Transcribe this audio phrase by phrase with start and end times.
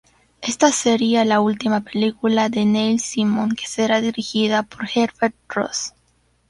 [0.41, 5.93] Esta sería la última película de Neil Simon que será dirigida por Herbert Ross.